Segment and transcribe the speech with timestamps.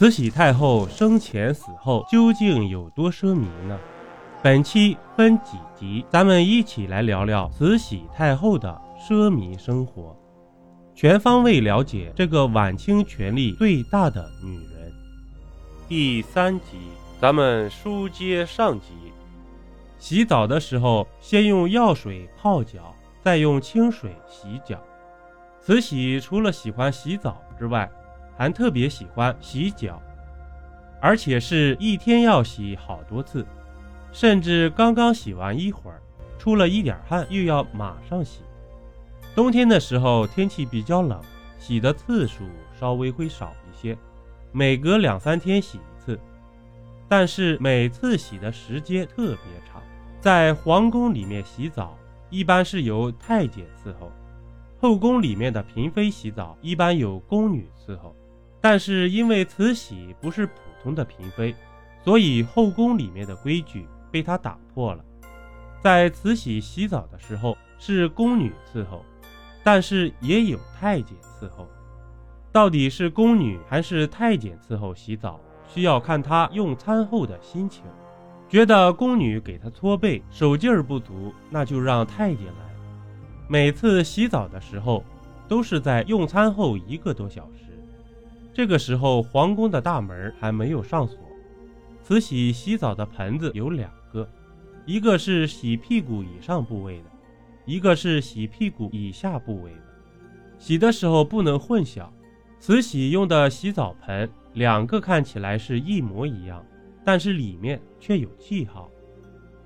[0.00, 3.78] 慈禧太后生前死后究竟有多奢靡呢？
[4.42, 10.16] 本期分几集，咱们一起来聊聊慈禧太后的奢靡生活，
[10.94, 14.90] 全方位了解这个晚清权力最大的女人。
[15.86, 16.78] 第三集，
[17.20, 18.94] 咱们书接上集，
[19.98, 24.82] 洗澡的时候先用药水泡脚，再用清水洗脚。
[25.60, 27.86] 慈禧除了喜欢洗澡之外，
[28.40, 30.00] 还特别喜欢洗脚，
[30.98, 33.44] 而且是一天要洗好多次，
[34.12, 36.00] 甚至刚刚洗完一会儿，
[36.38, 38.40] 出了一点汗又要马上洗。
[39.34, 41.20] 冬天的时候天气比较冷，
[41.58, 42.44] 洗的次数
[42.80, 43.94] 稍微会少一些，
[44.52, 46.18] 每隔两三天洗一次，
[47.10, 49.36] 但是每次洗的时间特别
[49.70, 49.82] 长。
[50.18, 51.94] 在皇宫里面洗澡，
[52.30, 54.10] 一般是由太监伺候；
[54.80, 58.16] 后宫里面的嫔妃洗澡，一般有宫女伺候。
[58.60, 61.54] 但是因为慈禧不是普通的嫔妃，
[62.04, 65.04] 所以后宫里面的规矩被她打破了。
[65.82, 69.02] 在慈禧洗澡的时候是宫女伺候，
[69.64, 71.66] 但是也有太监伺候。
[72.52, 77.84] 到底是宫女还是太监伺候洗澡，需要看她用餐后的心情。
[78.48, 82.74] 觉得宫女给她搓背手劲儿不足，那就让太监来。
[83.48, 85.04] 每次洗澡的时候
[85.48, 87.69] 都是在用餐后一个多小时。
[88.52, 91.16] 这个时候，皇宫的大门还没有上锁。
[92.02, 94.28] 慈禧洗澡的盆子有两个，
[94.84, 97.04] 一个是洗屁股以上部位的，
[97.64, 99.80] 一个是洗屁股以下部位的。
[100.58, 102.06] 洗的时候不能混淆。
[102.58, 106.62] 慈禧用的洗澡盆两个看起来是一模一样，
[107.04, 108.90] 但是里面却有记号。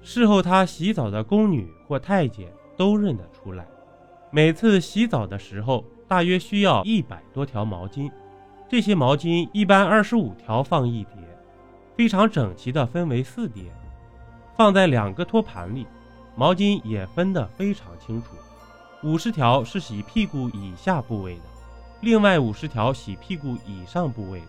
[0.03, 3.67] 事后她洗澡的宫女或太监都认得出来。
[4.31, 8.11] 每次洗澡的时候，大约需要一百多条毛巾。
[8.75, 11.23] 这些毛巾一般二十五条放一叠，
[11.97, 13.63] 非常整齐的分为四叠，
[14.57, 15.87] 放在两个托盘里。
[16.35, 18.31] 毛巾也分得非常清楚，
[19.05, 21.43] 五十条是洗屁股以下部位的，
[22.01, 24.49] 另外五十条洗屁股以上部位的。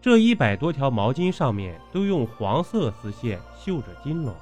[0.00, 4.32] 这一百多条毛巾上面都用黄色丝线绣着金龙，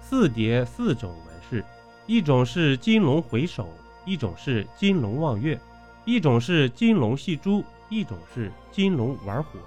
[0.00, 1.64] 四叠四种纹饰，
[2.06, 3.68] 一种是金龙回首，
[4.04, 5.58] 一种是金龙望月，
[6.04, 7.64] 一种是金龙戏珠。
[7.88, 9.58] 一种是金龙玩火，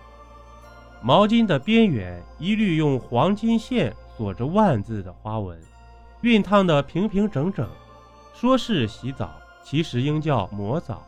[1.01, 5.59] 毛巾的边缘一律用黄金线锁着万字的花纹，
[6.21, 7.67] 熨烫的平平整整。
[8.33, 9.31] 说是洗澡，
[9.63, 11.05] 其实应叫磨澡。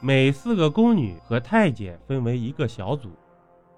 [0.00, 3.10] 每四个宫女和太监分为一个小组，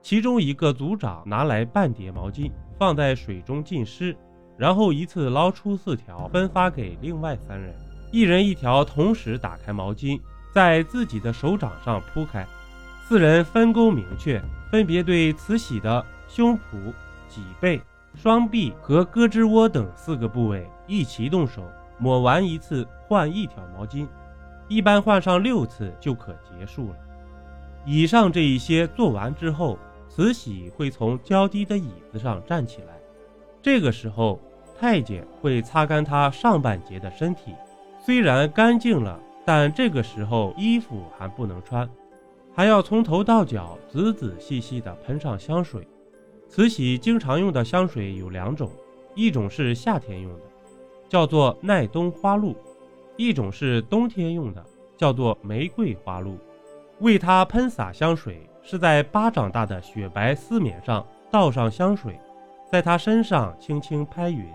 [0.01, 4.17] 其中一个组长拿来半叠毛巾，放在水中浸湿，
[4.57, 7.75] 然后一次捞出四条，分发给另外三人，
[8.13, 10.21] 一人一条，同时打开毛巾，
[10.53, 12.47] 在自己的手掌上铺开。
[13.13, 14.41] 四人分工明确，
[14.71, 16.95] 分别对慈禧的胸脯、
[17.29, 17.79] 脊背、
[18.15, 21.63] 双臂和胳肢窝等四个部位一齐动手，
[21.99, 24.09] 抹完一次换一条毛巾，
[24.67, 26.97] 一般换上六次就可结束了。
[27.85, 32.95] 以上这一些做完之后，慈禧会从较低的椅子上站起来，
[33.61, 34.41] 这个时候
[34.81, 37.53] 太监会擦干她上半截的身体，
[38.03, 41.87] 虽然干净了，但这个时候衣服还不能穿。
[42.55, 45.87] 还要从头到脚仔仔细细地喷上香水。
[46.49, 48.71] 慈禧经常用的香水有两种，
[49.15, 50.41] 一种是夏天用的，
[51.09, 52.55] 叫做耐冬花露；
[53.17, 54.63] 一种是冬天用的，
[54.99, 56.37] 叫做玫瑰花露。
[57.01, 62.21] 为她喷洒香水，是在巴掌大的雪白丝棉上倒上香水，
[62.71, 64.47] 在她身上轻轻拍匀。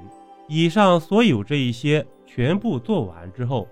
[0.48, 3.68] 以上所有这一些全部做完之后。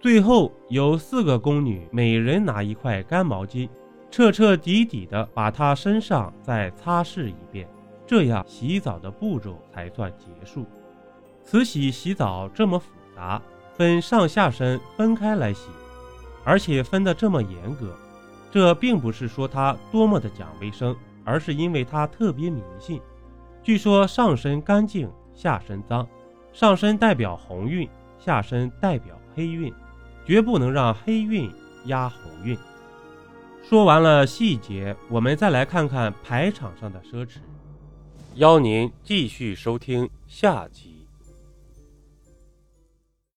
[0.00, 3.68] 最后有四个宫女，每人拿一块干毛巾，
[4.10, 7.68] 彻彻底底的把她身上再擦拭一遍，
[8.06, 10.64] 这样洗澡的步骤才算结束。
[11.44, 13.42] 慈禧洗澡这么复杂，
[13.74, 15.68] 分上下身分开来洗，
[16.44, 17.94] 而且分得这么严格，
[18.50, 23.02] 这并不是说她多么的讲卫生，而是因为她特别迷信。
[23.62, 26.08] 据说上身干净，下身脏，
[26.54, 27.86] 上身代表鸿运，
[28.18, 29.70] 下身代表黑运。
[30.26, 31.50] 绝不能让黑运
[31.86, 32.56] 压红运。
[33.62, 37.38] 说完了细节，我们再来看看排场上的奢侈。
[38.34, 40.99] 邀您继续收听下集。